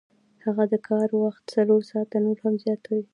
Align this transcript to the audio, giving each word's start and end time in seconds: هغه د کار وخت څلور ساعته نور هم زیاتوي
هغه 0.43 0.63
د 0.73 0.75
کار 0.87 1.07
وخت 1.23 1.41
څلور 1.55 1.81
ساعته 1.91 2.17
نور 2.25 2.37
هم 2.43 2.53
زیاتوي 2.63 3.03